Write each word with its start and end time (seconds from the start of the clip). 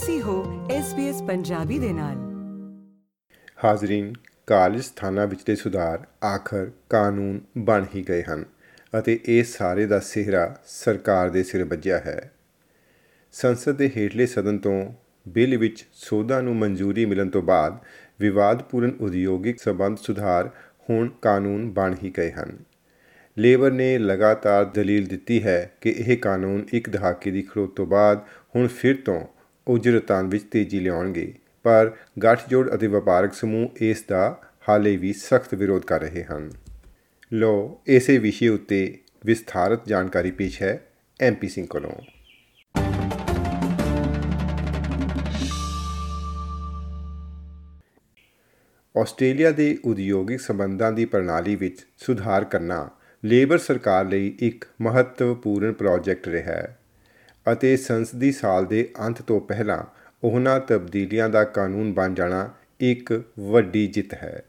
ਤੁਸੀਂ 0.00 0.22
ਹੋ 0.22 0.66
SBS 0.66 1.26
ਪੰਜਾਬੀ 1.26 1.78
ਦੇ 1.78 1.92
ਨਾਲ। 1.92 2.16
ਹਾਜ਼ਰੀਨ, 3.64 4.12
ਕਾਲਜ 4.46 4.80
ਸਥਾਨਾਂ 4.80 5.26
ਵਿਚਲੇ 5.26 5.56
ਸੁਧਾਰ 5.56 6.26
ਆਖਰ 6.26 6.70
ਕਾਨੂੰਨ 6.90 7.40
ਬਣ 7.58 7.84
ਹੀ 7.94 8.04
ਗਏ 8.08 8.22
ਹਨ 8.22 8.44
ਅਤੇ 8.98 9.20
ਇਹ 9.24 9.44
ਸਾਰੇ 9.44 9.86
ਦਾ 9.86 9.98
ਸਿਹਰਾ 9.98 10.56
ਸਰਕਾਰ 10.66 11.30
ਦੇ 11.30 11.42
ਸਿਰ 11.42 11.64
ਵੱਜਿਆ 11.64 11.98
ਹੈ। 11.98 12.32
ਸੰਸਦ 13.32 13.72
ਦੇ 13.72 13.90
ਹੇਠਲੇ 13.96 14.26
ਸਦਨ 14.26 14.58
ਤੋਂ 14.58 14.94
ਬਿੱਲ 15.28 15.56
ਵਿੱਚ 15.56 15.86
ਸੋਧਾਂ 15.92 16.42
ਨੂੰ 16.42 16.56
ਮਨਜ਼ੂਰੀ 16.56 17.04
ਮਿਲਣ 17.06 17.28
ਤੋਂ 17.28 17.42
ਬਾਅਦ 17.42 17.78
ਵਿਵਾਦਪੂਰਨ 18.20 18.96
ਉਦਯੋਗਿਕ 19.00 19.60
ਸਬੰਧ 19.60 19.96
ਸੁਧਾਰ 19.96 20.50
ਹੁਣ 20.90 21.08
ਕਾਨੂੰਨ 21.22 21.70
ਬਣ 21.70 21.94
ਹੀ 22.04 22.12
ਗਏ 22.18 22.30
ਹਨ। 22.30 22.58
ਲੇਬਰ 23.38 23.70
ਨੇ 23.70 23.98
ਲਗਾਤਾਰ 23.98 24.64
ਦਲੀਲ 24.64 25.06
ਦਿੱਤੀ 25.06 25.42
ਹੈ 25.42 25.72
ਕਿ 25.80 25.90
ਇਹ 25.90 26.18
ਕਾਨੂੰਨ 26.18 26.64
ਇੱਕ 26.72 26.90
ਦਹਾਕੇ 26.90 27.30
ਦੀ 27.30 27.42
ਖੜੋਤ 27.42 27.76
ਤੋਂ 27.76 27.86
ਬਾਅਦ 27.86 28.20
ਹੁਣ 28.56 28.68
ਫਿਰ 28.68 28.96
ਤੋਂ 28.96 29.26
ਉਜਰਤਾਂ 29.68 30.24
ਵਿੱਚ 30.24 30.44
ਤੇਜ਼ੀ 30.44 30.80
ਲਿਆਉਣਗੇ। 30.80 31.34
ਪਰ 31.62 31.92
ਗੱਠਜੋੜ 32.22 32.74
ਅਤੇ 32.74 32.86
ਵਪਾਰਕ 32.86 33.34
ਸਮੂਹ 33.34 33.70
ਇਸ 33.76 34.04
ਦਾ 34.08 34.40
ਹਾਲੇ 34.68 34.96
ਵੀ 34.96 35.12
ਸਖਤ 35.12 35.54
ਵਿਰੋਧ 35.54 35.82
ਕਰ 35.82 36.00
ਰਹੇ 36.00 36.24
ਹਨ। 36.24 36.50
ਲੋ 37.32 37.80
ਇਸੇ 37.86 38.18
ਵਿਸ਼ੇ 38.18 38.48
ਉੱਤੇ 38.48 38.98
ਵਿਸਥਾਰਤ 39.26 39.88
ਜਾਣਕਾਰੀ 39.88 40.30
ਪੇਸ਼ 40.30 40.62
ਹੈ 40.62 40.86
ਐਮਪੀ 41.20 41.48
ਸਿੰਘ 41.48 41.66
ਕੋਲੋਂ। 41.66 41.92
ਆਸਟ੍ਰੇਲੀਆ 49.00 49.50
ਦੇ 49.50 49.78
ਉਦਯੋਗਿਕ 49.84 50.40
ਸੰਬੰਧਾਂ 50.40 50.92
ਦੀ 50.92 51.04
ਪ੍ਰਣਾਲੀ 51.04 51.56
ਵਿੱਚ 51.56 51.86
ਸੁਧਾਰ 51.96 52.44
ਕਰਨਾ 52.44 52.90
ਲੇਬਰ 53.24 53.58
ਸਰਕਾਰ 53.58 54.04
ਲਈ 54.04 54.36
ਇੱਕ 54.38 54.64
ਮਹੱਤਵਪੂਰਨ 54.80 55.72
ਪ੍ਰੋਜੈਕਟ 55.72 56.28
ਰਿਹਾ 56.28 56.52
ਹੈ। 56.52 56.79
ਅਤੇ 57.52 57.76
ਸੰਸਦੀ 57.76 58.32
ਸਾਲ 58.32 58.66
ਦੇ 58.66 58.88
ਅੰਤ 59.06 59.22
ਤੋਂ 59.22 59.40
ਪਹਿਲਾਂ 59.40 59.82
ਉਹਨਾਂ 60.24 60.60
ਤਬਦੀਲੀਆਂ 60.60 61.28
ਦਾ 61.28 61.44
ਕਾਨੂੰਨ 61.44 61.92
ਬਣ 61.92 62.14
ਜਾਣਾ 62.14 62.48
ਇੱਕ 62.80 63.22
ਵੱਡੀ 63.40 63.86
ਜਿੱਤ 63.86 64.14
ਹੈ। 64.14 64.42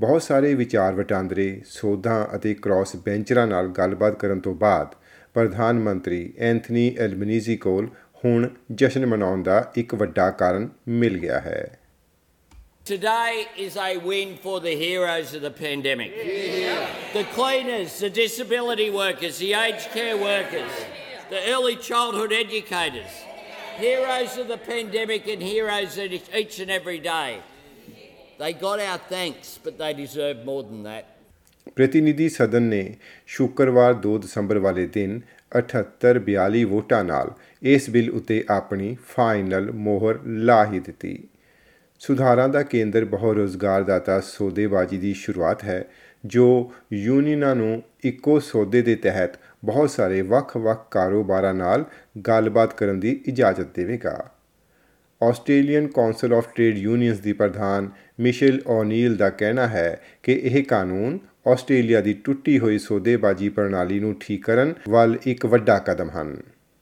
ਬਹੁਤ 0.00 0.22
ਸਾਰੇ 0.22 0.54
ਵਿਚਾਰ 0.54 0.94
ਵਟਾਂਦਰੇ 0.94 1.62
ਸੋਧਾਂ 1.66 2.36
ਅਤੇ 2.36 2.54
ਕ੍ਰਾਸ 2.54 2.96
ਬੈਂਚਰਾਂ 2.96 3.46
ਨਾਲ 3.46 3.68
ਗੱਲਬਾਤ 3.68 4.18
ਕਰਨ 4.18 4.40
ਤੋਂ 4.40 4.54
ਬਾਅਦ 4.54 4.94
ਪ੍ਰਧਾਨ 5.34 5.78
ਮੰਤਰੀ 5.78 6.32
ਐਂਥਨੀ 6.38 6.96
ਐਲਬਨੀਜ਼ੀ 6.98 7.56
ਕੋਲ 7.56 7.88
ਹੁਣ 8.24 8.48
ਜਸ਼ਨ 8.72 9.06
ਮਨਾਉਣ 9.06 9.42
ਦਾ 9.42 9.72
ਇੱਕ 9.76 9.94
ਵੱਡਾ 9.94 10.30
ਕਾਰਨ 10.30 10.68
ਮਿਲ 10.88 11.18
ਗਿਆ 11.18 11.40
ਹੈ। 11.40 11.78
Today 12.90 13.34
is 13.66 13.76
a 13.82 13.92
win 14.06 14.32
for 14.44 14.56
the 14.60 14.72
heroes 14.80 15.30
of 15.36 15.42
the 15.44 15.52
pandemic. 15.60 16.16
The 17.14 17.22
cleaners, 17.36 17.94
the 18.00 18.10
disability 18.18 18.88
workers, 18.96 19.38
the 19.38 19.52
aged 19.60 19.86
care 19.94 20.18
workers, 20.24 20.82
the 21.30 21.40
early 21.48 21.76
childhood 21.78 22.32
educators. 22.34 23.12
Heroes 23.76 24.36
of 24.36 24.48
the 24.48 24.58
pandemic 24.58 25.26
and 25.26 25.42
heroes 25.42 25.98
each 25.98 26.60
and 26.60 26.70
every 26.70 26.98
day. 27.00 27.40
They 28.38 28.52
got 28.54 28.80
our 28.80 28.98
thanks, 28.98 29.58
but 29.58 29.78
they 29.78 29.92
deserve 29.94 30.44
more 30.44 30.62
than 30.62 30.82
that. 30.84 31.04
ਪ੍ਰਤੀਨਿਧੀ 31.76 32.28
ਸਦਨ 32.28 32.62
ਨੇ 32.62 32.82
ਸ਼ੁੱਕਰਵਾਰ 33.26 33.94
2 34.06 34.16
ਦਸੰਬਰ 34.22 34.58
ਵਾਲੇ 34.58 34.86
ਦਿਨ 34.94 35.20
78 35.52 36.18
42 36.24 36.64
ਵੋਟਾਂ 36.72 37.02
ਨਾਲ 37.04 37.30
ਇਸ 37.74 37.88
bill 37.90 38.10
ਉੱਤੇ 38.10 38.42
ਆਪਣੀ 38.50 38.96
ਫਾਈਨਲ 39.14 39.70
ਮੋਹਰ 39.86 40.18
ਲਾ 40.50 40.64
ਹੀ 40.72 40.80
ਦਿੱਤੀ 40.80 41.16
ਸੁਧਾਰਾਂ 42.00 42.48
ਦਾ 42.48 42.62
ਕੇਂਦਰ 42.62 43.04
ਬਹੁ 43.14 43.32
ਰੋਜ਼ਗਾਰਦਾਤਾ 43.34 44.20
ਸੌਦੇਬਾਜ਼ੀ 44.20 44.98
ਦੀ 44.98 45.12
ਸ਼ੁਰੂਆਤ 45.14 45.64
ਹੈ 45.64 45.84
ਜੋ 46.26 46.72
ਯੂਨੀਅਨਾਂ 46.92 47.56
ਨੂੰ 47.56 47.82
ਇੱਕੋ 48.04 48.38
ਸੌਦੇ 48.40 48.82
ਦੇ 48.82 48.94
ਤਹਿਤ 48.94 49.30
ਬਹੁਤ 49.64 49.90
ਸਾਰੇ 49.90 50.22
ਵੱਖ-ਵੱਖ 50.22 50.86
ਕਾਰੋਬਾਰਾਂ 50.90 51.54
ਨਾਲ 51.54 51.84
ਗੱਲਬਾਤ 52.28 52.74
ਕਰਨ 52.74 53.00
ਦੀ 53.00 53.20
ਇਜਾਜ਼ਤ 53.26 53.74
ਦੇਵੇਗਾ। 53.74 54.30
Australian 55.20 55.86
council 55.86 56.32
of 56.34 56.54
trade 56.54 56.78
unions 56.78 57.18
ਦੀ 57.18 57.32
ਪ੍ਰਧਾਨ 57.32 57.88
ਮਿਸ਼ੇਲ 58.20 58.60
ਓਨੀਲ 58.66 59.16
ਦਾ 59.16 59.30
ਕਹਿਣਾ 59.30 59.66
ਹੈ 59.68 60.00
ਕਿ 60.22 60.40
ਇਹ 60.44 60.64
ਕਾਨੂੰਨ 60.64 61.18
ਆਸਟ੍ਰੇਲੀਆ 61.48 62.00
ਦੀ 62.00 62.12
ਟੁੱਟੀ 62.14 62.58
ਹੋਈ 62.58 62.78
ਸੌਦੇਬਾਜ਼ੀ 62.78 63.48
ਪ੍ਰਣਾਲੀ 63.48 64.00
ਨੂੰ 64.00 64.14
ਠੀਕ 64.20 64.44
ਕਰਨ 64.44 64.74
ਵੱਲ 64.88 65.18
ਇੱਕ 65.26 65.46
ਵੱਡਾ 65.46 65.78
ਕਦਮ 65.78 66.10
ਹਨ। 66.10 66.36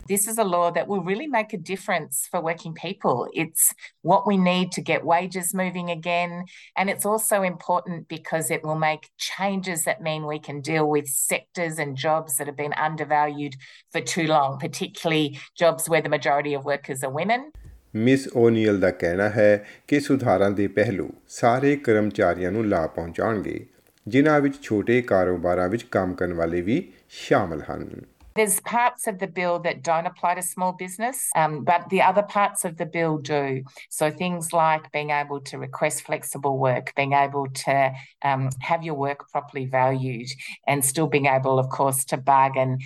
This 0.05 0.27
is 0.27 0.37
a 0.37 0.43
law 0.43 0.69
that 0.71 0.89
will 0.89 1.01
really 1.01 1.27
make 1.27 1.53
a 1.53 1.57
difference 1.57 2.27
for 2.29 2.41
working 2.41 2.73
people. 2.73 3.29
It's 3.33 3.73
what 4.01 4.27
we 4.27 4.35
need 4.37 4.73
to 4.73 4.81
get 4.81 5.05
wages 5.05 5.53
moving 5.53 5.89
again. 5.89 6.43
And 6.75 6.89
it's 6.89 7.05
also 7.05 7.41
important 7.41 8.09
because 8.09 8.51
it 8.51 8.63
will 8.63 8.75
make 8.75 9.09
changes 9.17 9.85
that 9.85 10.01
mean 10.01 10.25
we 10.25 10.39
can 10.39 10.59
deal 10.59 10.89
with 10.89 11.07
sectors 11.07 11.79
and 11.79 11.95
jobs 11.95 12.35
that 12.35 12.47
have 12.47 12.57
been 12.57 12.73
undervalued 12.73 13.55
for 13.93 14.01
too 14.01 14.27
long, 14.27 14.59
particularly 14.59 15.39
jobs 15.55 15.87
where 15.87 16.01
the 16.01 16.09
majority 16.09 16.53
of 16.53 16.65
workers 16.65 17.03
are 17.03 17.13
women. 17.21 17.51
Miss 17.95 18.27
O'Neil 18.35 18.79
ਦਾ 18.79 18.89
ਕਹਿਣਾ 18.91 19.29
ਹੈ 19.29 19.65
ਕਿ 19.87 19.99
ਸੁਧਾਰਾਂ 19.99 20.49
ਦੇ 20.51 20.67
ਪਹਿਲੂ 20.77 21.09
ਸਾਰੇ 21.29 21.75
ਕਰਮਚਾਰੀਆਂ 21.75 22.51
ਨੂੰ 22.51 22.67
ਲਾਭ 22.69 22.89
ਪਹੁੰਚਾਉਣਗੇ 22.89 23.65
ਜਿਨ੍ਹਾਂ 24.07 24.39
ਵਿੱਚ 24.41 24.61
ਛੋਟੇ 24.61 25.01
ਕਾਰੋਬਾਰਾਂ 25.01 25.67
ਵਿੱਚ 25.69 25.83
ਕੰਮ 25.91 26.13
ਕਰਨ 26.13 26.33
ਵਾਲੇ 26.33 26.61
ਵੀ 26.61 26.81
ਸ਼ਾਮਲ 27.09 27.61
ਹਨ 27.61 27.89
There's 28.35 28.59
parts 28.61 29.05
of 29.05 29.19
the 29.19 29.27
bill 29.27 29.59
that 29.59 29.83
don't 29.83 30.07
apply 30.07 30.33
to 30.35 30.41
small 30.41 30.73
business, 30.73 31.29
um, 31.35 31.63
but 31.63 31.89
the 31.89 32.01
other 32.01 32.23
parts 32.23 32.65
of 32.65 32.77
the 32.77 32.85
bill 32.87 33.19
do. 33.19 33.63
So 33.89 34.09
things 34.11 34.51
like 34.53 34.91
being 34.91 35.11
able 35.11 35.39
to 35.41 35.59
request 35.59 36.01
flexible 36.01 36.57
work, 36.57 36.93
being 36.95 37.13
able 37.13 37.45
to 37.65 37.93
um, 38.23 38.49
have 38.61 38.81
your 38.81 38.95
work 38.95 39.29
properly 39.31 39.65
valued, 39.67 40.29
and 40.67 40.83
still 40.83 41.07
being 41.07 41.27
able, 41.27 41.59
of 41.59 41.69
course, 41.69 42.03
to 42.05 42.17
bargain. 42.17 42.77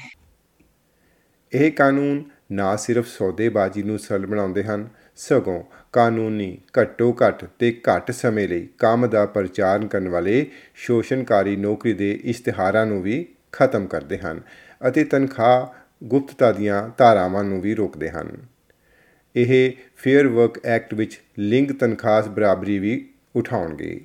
ਇਹ 1.53 1.72
ਕਾਨੂੰਨ 1.72 2.24
ਨਾ 2.52 2.75
ਸਿਰਫ 2.75 3.07
ਸੌਦੇਬਾਜ਼ੀ 3.07 3.84
ਨੂੰ 3.84 3.97
ਸਰਲ 4.00 4.25
ਬਣਾਉਂਦੇ 4.25 4.63
ਹਨ 4.63 4.88
ਸਗੋਂ 5.18 5.62
ਕਾਨੂੰਨੀ 5.94 6.57
ਘੱਟੋ 6.80 7.12
ਘੱਟ 7.22 7.44
ਤੇ 7.59 7.72
ਘੱਟ 7.90 8.12
ਸਮੇਂ 8.12 8.47
ਲਈ 8.47 8.68
ਕੰਮ 8.78 9.07
ਦਾ 9.07 9.25
ਪ੍ਰਚਾਰ 9.25 9.88
ਕਰਨ 9.88 10.07
ਵਾਲੇ 10.09 10.46
ਸ਼ੋਸ਼ਣਕਾਰੀ 10.86 11.56
ਨੌਕਰੀ 11.56 11.94
ਦੇ 11.94 12.12
ਇਸ਼ਤਿਹਾਰਾਂ 12.24 12.86
ਨੂੰ 12.86 13.02
ਵੀ 13.02 13.25
ਖਤਮ 13.52 13.88
ਕਰਦੇ 13.88 14.18
ਹਨ 14.18 14.41
ਅਤੇ 14.88 15.03
ਤਨਖਾਹ 15.03 15.68
ਗੁਪਤਤਾ 16.03 16.52
ਦੀਆਂ 16.52 16.90
ਧਾਰਾਵਾਂ 16.97 17.44
ਨੂੰ 17.44 17.62
ਵੀ 17.62 17.75
ਰੋਕਦੇ 17.75 18.09
ਹਨ। 18.09 18.31
ਇਹ 19.35 19.72
ਫੇਅਰ 19.96 20.28
ਵਰਕ 20.28 20.66
ਐਕਟ 20.66 20.94
ਵਿੱਚ 20.94 21.22
ਲਿੰਗ 21.40 21.72
ਤਨਖਾਹ 21.72 22.24
ਬਰਾਬਰੀ 22.24 22.80
ਵੀ 22.80 23.09
ਉਠਾਉਣਗੇ। 23.36 24.02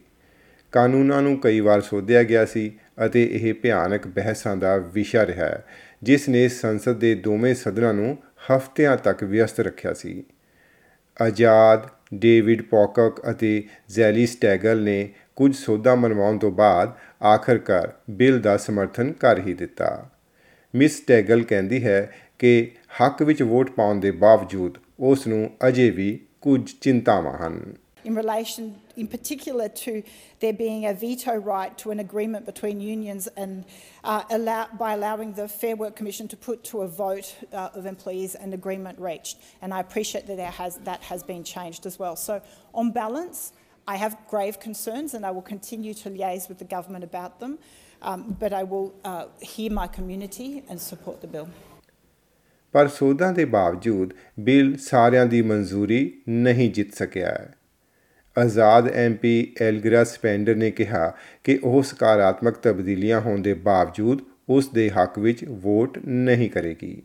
ਕਾਨੂੰਨਾਂ 0.73 1.23
ਨੂੰ 1.23 1.41
ਕਈ 1.41 1.61
ਵਾਰ 1.61 1.81
ਸੋਧਿਆ 1.81 2.23
ਗਿਆ 2.23 2.45
ਸੀ 2.45 2.73
ਅਤੇ 3.07 3.29
ਇਹ 3.33 3.55
ਭਿਆਨਕ 3.55 4.07
ਬਹਿਸਾਂ 4.07 4.57
ਦਾ 4.57 4.77
ਵਿਸ਼ਾ 4.77 5.27
ਰਿਹਾ 5.27 5.63
ਜਿਸ 6.03 6.29
ਨੇ 6.29 6.49
ਸੰਸਦ 6.49 6.93
ਦੇ 6.93 7.15
ਦੋਵੇਂ 7.15 7.55
ਸਦਨਾਂ 7.55 7.95
ਨੂੰ 7.95 8.19
ਹਫ਼ਤਿਆਂ 8.57 8.97
ਤੱਕ 8.97 9.25
ਵਿਅਸਤ 9.25 9.61
ਰੱਖਿਆ 9.61 9.93
ਸੀ। 9.93 10.25
ਆਜ਼ਾਦ, 11.23 11.89
ਡੇਵਿਡ 12.15 12.63
ਪੌਕਕ 12.63 13.31
ਅਤੇ 13.31 13.65
ਜ਼ੈਲੀ 13.89 14.27
ਸਟੈਗਲ 14.27 14.83
ਨੇ 14.83 15.15
ਕੁਝ 15.37 15.55
ਸੋਧਾਂ 15.57 15.97
ਮਨਵਾਉਣ 15.97 16.39
ਤੋਂ 16.39 16.51
ਬਾਅਦ 16.51 16.93
ਆਖਰਕਾਰ 17.35 17.93
ਬਿੱਲ 18.11 18.41
ਦਾ 18.41 18.57
ਸਮਰਥਨ 18.57 19.13
ਕਰ 19.13 19.39
ਹੀ 19.47 19.55
ਦਿੱਤਾ 19.55 19.91
ਮਿਸ 20.75 21.01
ਟੈਗਲ 21.07 21.43
ਕਹਿੰਦੀ 21.45 21.85
ਹੈ 21.85 22.01
ਕਿ 22.39 22.71
ਹੱਕ 23.01 23.23
ਵਿੱਚ 23.23 23.43
ਵੋਟ 23.43 23.71
ਪਾਉਣ 23.71 24.01
ਦੇ 24.01 24.11
ਬਾਵਜੂਦ 24.11 24.79
ਉਸ 25.01 25.27
ਨੂੰ 25.27 25.49
ਅਜੇ 25.69 25.91
ਵੀ 25.91 26.19
ਕੁਝ 26.41 26.61
ਚਿੰਤਾਵਾਂ 26.81 27.37
ਹਨ 27.39 27.63
in 28.05 28.15
relation, 28.15 28.81
in 28.97 29.07
particular, 29.07 29.69
to 29.69 30.03
there 30.41 30.53
being 30.53 30.87
a 30.87 30.93
veto 30.93 31.37
right 31.37 31.77
to 31.79 31.91
an 31.91 32.01
agreement 32.01 32.47
between 32.47 32.81
unions 32.81 33.29
and 33.37 33.65
uh, 34.05 34.23
allow, 34.31 34.67
by 34.79 34.95
allowing 34.95 35.33
the 35.35 35.49
Fair 35.49 35.77
Work 35.77 35.97
Commission 35.97 36.29
to 36.29 36.37
put 36.37 36.65
to 36.65 36.81
a 36.83 36.89
vote 36.89 37.35
uh, 37.53 37.69
of 37.75 37.87
employees 37.87 38.35
an 38.35 38.53
agreement 38.53 38.99
reached. 38.99 39.39
And 39.61 39.73
I 39.73 39.81
appreciate 39.81 40.27
that 40.27 40.37
there 40.37 40.51
has, 40.51 40.79
that 40.79 41.01
has 41.03 41.23
been 41.23 41.45
changed 41.45 41.87
as 41.87 41.99
well. 41.99 42.17
So, 42.17 42.43
on 42.75 42.91
balance, 42.91 43.53
I 43.89 43.97
have 43.97 44.17
grave 44.29 44.59
concerns 44.61 45.15
and 45.15 45.27
I 45.27 45.31
will 45.31 45.43
continue 45.43 45.95
to 45.95 46.11
liaise 46.11 46.49
with 46.49 46.59
the 46.59 46.65
government 46.65 47.05
about 47.05 47.41
them. 47.41 47.59
Um, 48.03 48.37
but 48.39 48.53
I 48.53 48.63
will 48.63 48.95
uh, 49.05 49.27
hear 49.41 49.71
my 49.71 49.87
community 49.87 50.63
and 50.69 50.81
support 50.81 51.21
the 51.21 51.29
bill. 51.29 51.49
ਪਰ 52.75 52.89
ਸੋਧਾਂ 52.89 53.33
ਦੇ 53.33 53.45
ਬਾਵਜੂਦ 53.45 54.13
bill 54.41 54.77
ਸਾਰਿਆਂ 54.77 55.25
ਦੀ 55.27 55.41
ਮਨਜ਼ੂਰੀ 55.43 55.99
ਨਹੀਂ 56.29 56.71
ਜਿੱਤ 56.73 56.95
ਸਕਿਆ 56.95 57.29
ਹੈ 57.29 57.55
ਆਜ਼ਾਦ 58.37 58.89
MP 58.89 59.55
ਐਲਗਰਾ 59.61 60.05
Splendor 60.05 60.55
ਨੇ 60.57 60.71
ਕਿਹਾ 60.71 61.13
ਕਿ 61.45 61.59
ਉਹ 61.65 61.83
ਸਕਾਰਾਤਮਕ 61.83 62.57
ਤਬਦੀਲੀਆਂ 62.63 63.21
ਹੋਣ 63.21 63.43
ਦੇ 63.43 63.55
ਬਾਵਜੂਦ 63.67 64.23
ਉਸ 64.49 64.69
ਦੇ 64.69 64.89
ਹੱਕ 64.91 65.19
ਵਿੱਚ 65.19 65.45
ਵੋਟ 65.45 65.99
ਨਹੀਂ 66.07 66.51
ਕਰੇਗੀ 66.51 67.03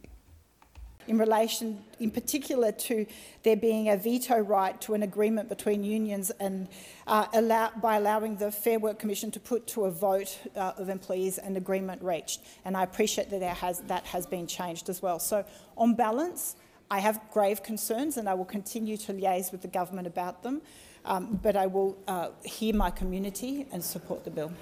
in 1.08 1.18
relation, 1.18 1.82
in 1.98 2.10
particular, 2.10 2.70
to 2.72 3.06
there 3.42 3.56
being 3.56 3.88
a 3.88 3.96
veto 3.96 4.38
right 4.38 4.80
to 4.80 4.94
an 4.94 5.02
agreement 5.02 5.48
between 5.48 5.82
unions 5.82 6.30
and 6.38 6.68
uh, 7.06 7.26
allow, 7.34 7.70
by 7.80 7.96
allowing 7.96 8.36
the 8.36 8.50
Fair 8.52 8.78
Work 8.78 8.98
Commission 8.98 9.30
to 9.32 9.40
put 9.40 9.66
to 9.68 9.84
a 9.84 9.90
vote 9.90 10.38
uh, 10.56 10.72
of 10.76 10.88
employees 10.88 11.38
an 11.38 11.56
agreement 11.56 12.02
reached. 12.02 12.40
And 12.64 12.76
I 12.76 12.84
appreciate 12.84 13.30
that 13.30 13.40
there 13.40 13.54
has, 13.54 13.80
that 13.88 14.04
has 14.06 14.26
been 14.26 14.46
changed 14.46 14.88
as 14.88 15.02
well. 15.02 15.18
So, 15.18 15.44
on 15.76 15.94
balance, 15.94 16.56
I 16.90 17.00
have 17.00 17.20
grave 17.32 17.62
concerns 17.62 18.16
and 18.16 18.28
I 18.28 18.34
will 18.34 18.44
continue 18.44 18.96
to 18.98 19.12
liaise 19.12 19.50
with 19.50 19.62
the 19.62 19.68
government 19.68 20.06
about 20.06 20.42
them. 20.42 20.62
Um, 21.04 21.40
but 21.42 21.56
I 21.56 21.66
will 21.66 21.96
uh, 22.06 22.28
hear 22.44 22.74
my 22.74 22.90
community 22.90 23.66
and 23.72 23.82
support 23.82 24.24
the 24.24 24.30
bill. 24.30 24.52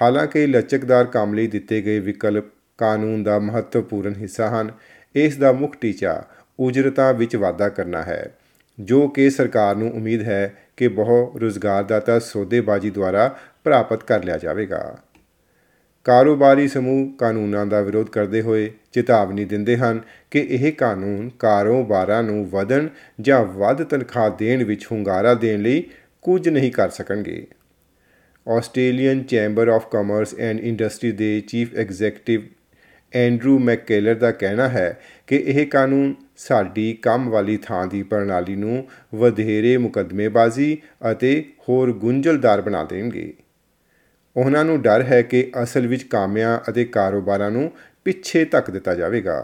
ਹਾਲਾਂਕਿ 0.00 0.46
ਲਚਕਦਾਰ 0.46 1.04
ਕੰਮ 1.12 1.34
ਲਈ 1.34 1.46
ਦਿੱਤੇ 1.46 1.80
ਗਏ 1.82 1.98
ਵਿਕਲਪ 1.98 2.50
ਕਾਨੂੰਨ 2.78 3.22
ਦਾ 3.24 3.38
ਮਹੱਤਵਪੂਰਨ 3.38 4.14
ਹਿੱਸਾ 4.14 4.48
ਹਨ 4.60 4.72
ਇਸ 5.15 5.37
ਦਾ 5.37 5.51
ਮੁੱਖ 5.51 5.75
ਟੀਚਾ 5.75 6.23
ਉਜਰਤਾਂ 6.59 7.13
ਵਿੱਚ 7.13 7.35
ਵਾਧਾ 7.35 7.69
ਕਰਨਾ 7.69 8.03
ਹੈ। 8.03 8.35
ਜੋ 8.79 9.07
ਕਿ 9.07 9.29
ਸਰਕਾਰ 9.29 9.75
ਨੂੰ 9.75 9.91
ਉਮੀਦ 9.91 10.21
ਹੈ 10.23 10.53
ਕਿ 10.77 10.87
ਬਹੁ 10.87 11.39
ਰੁਜ਼ਗਾਰਦਾਤਾ 11.39 12.19
ਸੌਦੇਬਾਜ਼ੀ 12.19 12.89
ਦੁਆਰਾ 12.89 13.39
ਪ੍ਰਾਪਤ 13.63 14.03
ਕਰ 14.03 14.23
ਲਿਆ 14.23 14.37
ਜਾਵੇਗਾ। 14.37 14.97
ਕਾਰੋਬਾਰੀ 16.03 16.67
ਸਮੂਹ 16.67 17.17
ਕਾਨੂੰਨਾਂ 17.17 17.65
ਦਾ 17.65 17.81
ਵਿਰੋਧ 17.81 18.09
ਕਰਦੇ 18.09 18.41
ਹੋਏ 18.41 18.71
ਚੇਤਾਵਨੀ 18.91 19.45
ਦਿੰਦੇ 19.45 19.77
ਹਨ 19.77 20.01
ਕਿ 20.31 20.39
ਇਹ 20.39 20.73
ਕਾਨੂੰਨ 20.73 21.29
ਕਾਰੋਬਾਰਾਂ 21.29 22.23
ਨੂੰ 22.23 22.49
ਵਧਣ 22.49 22.87
ਜਾਂ 23.21 23.43
ਵੱਧ 23.43 23.83
ਤਨਖਾਹ 23.83 24.29
ਦੇਣ 24.29 24.63
ਵਿੱਚ 24.63 24.87
ਹੁੰਗਾਰਾ 24.91 25.33
ਦੇਣ 25.33 25.61
ਲਈ 25.61 25.83
ਕੁਝ 26.21 26.49
ਨਹੀਂ 26.49 26.71
ਕਰ 26.71 26.89
ਸਕਣਗੇ। 26.89 27.47
Australian 28.49 29.23
chamber 29.23 29.67
of 29.67 29.89
commerce 29.91 30.35
and 30.39 30.59
industry 30.59 31.11
ਦੇ 31.11 31.41
ਚੀਫ 31.41 31.75
ਐਗਜ਼ੀਕਟਿਵ 31.75 32.41
ਐਂਡਰੂ 33.13 33.57
ਮੈਕਕੇਲਰ 33.59 34.15
ਦਾ 34.15 34.31
ਕਹਿਣਾ 34.31 34.67
ਹੈ 34.69 35.01
ਕਿ 35.27 35.35
ਇਹ 35.35 35.65
ਕਾਨੂੰਨ 35.67 36.13
ਸਾਡੀ 36.37 36.93
ਕੰਮ 37.01 37.29
ਵਾਲੀ 37.29 37.57
ਥਾਂ 37.57 37.85
ਦੀ 37.87 38.01
ਪ੍ਰਣਾਲੀ 38.03 38.55
ਨੂੰ 38.55 38.87
ਵਧੇਰੇ 39.15 39.77
ਮੁਕੱਦਮੇਬਾਜ਼ੀ 39.77 40.77
ਅਤੇ 41.11 41.43
ਹੋਰ 41.69 41.91
ਗੁੰਝਲਦਾਰ 41.93 42.61
ਬਣਾ 42.61 42.83
ਦੇਣਗੇ 42.83 43.31
ਉਹਨਾਂ 44.35 44.65
ਨੂੰ 44.65 44.81
ਡਰ 44.81 45.01
ਹੈ 45.01 45.21
ਕਿ 45.21 45.51
ਅਸਲ 45.63 45.87
ਵਿੱਚ 45.87 46.03
ਕਾਮਿਆਂ 46.03 46.59
ਅਤੇ 46.69 46.85
ਕਾਰੋਬਾਰਾਂ 46.85 47.51
ਨੂੰ 47.51 47.71
ਪਿੱਛੇ 48.05 48.45
ਧੱਕ 48.45 48.71
ਦਿੱਤਾ 48.71 48.95
ਜਾਵੇਗਾ 48.95 49.41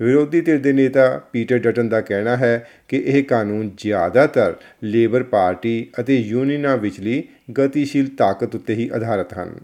ਵਿਰੋਧੀ 0.00 0.40
ਧਿਰ 0.40 0.58
ਦੇ 0.58 0.72
ਨੇਤਾ 0.72 1.06
ਪੀਟਰ 1.32 1.58
ਡਟਨ 1.58 1.88
ਦਾ 1.88 2.00
ਕਹਿਣਾ 2.00 2.36
ਹੈ 2.36 2.68
ਕਿ 2.88 3.02
ਇਹ 3.06 3.22
ਕਾਨੂੰਨ 3.24 3.70
ਜ਼ਿਆਦਾਤਰ 3.78 4.54
ਲੇਬਰ 4.84 5.22
ਪਾਰਟੀ 5.22 5.90
ਅਤੇ 6.00 6.16
ਯੂਨੀਅਨਾਂ 6.16 6.76
ਵਿਚਲੀ 6.76 7.22
ਗਤੀਸ਼ੀਲ 7.58 8.08
ਤਾਕਤ 8.16 8.54
ਉੱਤੇ 8.54 8.74
ਹੀ 8.74 8.88
ਆਧਾਰਿਤ 8.88 9.32
ਹਨ 9.32 9.54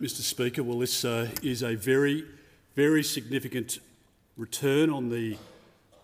Mr. 0.00 0.22
Speaker, 0.22 0.62
well, 0.64 0.80
this 0.80 1.04
uh, 1.04 1.28
is 1.44 1.62
a 1.62 1.76
very, 1.76 2.24
very 2.74 3.02
significant 3.02 3.78
return 4.36 4.90
on 4.90 5.10
the 5.10 5.36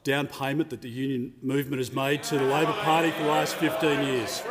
down 0.04 0.26
payment 0.26 0.70
that 0.70 0.82
the 0.82 0.88
union 0.88 1.32
movement 1.42 1.78
has 1.78 1.92
made 1.92 2.22
to 2.22 2.38
the 2.38 2.44
Labor 2.44 2.72
Party 2.72 3.10
for 3.10 3.22
the 3.22 3.28
last 3.28 3.54
15 3.56 4.04
years. 4.06 4.42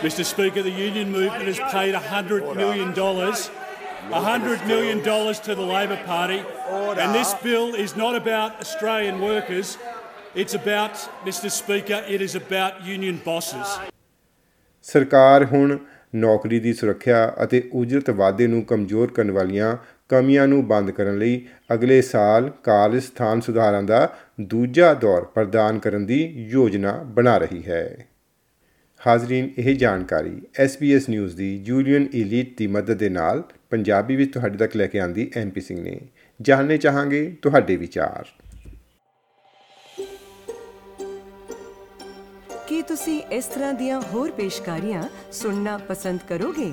Mr. 0.00 0.24
Speaker, 0.24 0.62
the 0.62 0.70
union 0.70 1.10
movement 1.10 1.44
has 1.44 1.58
paid 1.72 1.94
$100 1.94 2.56
million. 2.56 2.92
$100 2.92 4.66
million 4.66 5.02
to 5.02 5.54
the 5.54 5.62
Labor 5.62 6.00
Party. 6.04 6.42
And 7.00 7.14
this 7.14 7.34
bill 7.34 7.74
is 7.74 7.96
not 7.96 8.14
about 8.14 8.60
Australian 8.60 9.20
workers. 9.20 9.78
It's 10.34 10.54
about, 10.54 10.94
Mr. 11.24 11.50
Speaker, 11.50 12.04
it 12.06 12.20
is 12.20 12.34
about 12.36 12.84
union 12.84 13.20
bosses. 13.24 13.78
ਸਰਕਾਰ 14.82 15.44
ਹੁਣ 15.44 15.78
ਨੌਕਰੀ 16.14 16.58
ਦੀ 16.60 16.72
ਸੁਰੱਖਿਆ 16.72 17.36
ਅਤੇ 17.44 17.62
ਉਜਰਤ 17.74 18.10
ਵਾਧੇ 18.10 18.46
ਨੂੰ 18.46 18.64
ਕਮਜ਼ੋਰ 18.64 19.10
ਕਰਨ 19.12 19.30
ਵਾਲੀਆਂ 19.30 19.76
ਕਮੀਆਂ 20.08 20.48
ਨੂੰ 20.48 20.66
ਬੰਦ 20.66 20.90
ਕਰਨ 20.90 21.18
ਲਈ 21.18 21.46
ਅਗਲੇ 21.74 22.02
ਸਾਲ 22.02 22.50
ਕਾਰਜ 22.64 23.02
ਸਥਾਨ 23.02 23.40
ਸੁਧਾਰਾਂ 23.40 23.82
ਦਾ 23.82 24.16
ਦੂਜਾ 24.40 24.94
ਦੌਰ 24.94 25.24
ਪ੍ਰਦਾਨ 25.24 25.78
ਕਰਨ 25.78 26.06
ਦੀ 26.06 26.24
ਯੋਜਨਾ 26.26 26.92
ਬਣਾ 26.92 27.38
ਰਹੀ 27.38 27.62
ਹੈ। 27.66 28.08
ਹਾਜ਼ਰੀਨ, 29.06 29.50
ਇਹ 29.58 29.76
ਜਾਣਕਾਰੀ 29.76 30.42
SBS 30.64 31.00
ਨਿਊਜ਼ 31.08 31.36
ਦੀ 31.36 31.58
ਜੂਲੀਅਨ 31.58 32.06
ਇਲੀਟ 32.14 32.58
ਦੀ 32.58 32.66
ਮਦਦ 32.66 32.94
ਦੇ 32.94 33.08
ਨਾਲ 33.08 33.44
ਪੰਜਾਬੀ 33.70 34.16
ਵਿੱਚ 34.16 34.34
ਤੁਹਾਡੇ 34.34 34.56
ਤੱਕ 34.56 34.76
ਲੈ 34.76 34.86
ਕੇ 34.86 35.00
ਆਂਦੀ 35.00 35.30
ਐਮਪੀ 35.36 35.60
ਸਿੰਘ 35.60 35.80
ਨੇ। 35.80 36.00
ਜਾਣਨੇ 36.42 36.78
ਚਾਹਾਂਗੇ 36.78 37.36
ਤੁਹਾਡੇ 37.42 37.76
ਵਿਚਾਰ। 37.76 38.24
ਕੀ 42.68 42.82
ਤੁਸੀਂ 42.82 43.22
ਇਸ 43.22 43.44
ਤਰ੍ਹਾਂ 43.44 43.74
ਦੀਆਂ 43.74 44.00
ਹੋਰ 44.00 44.30
ਪੇਸ਼ਕਾਰੀਆਂ 44.30 45.02
ਸੁਣਨਾ 45.32 45.78
ਪਸੰਦ 45.78 46.20
ਕਰੋਗੇ? 46.28 46.72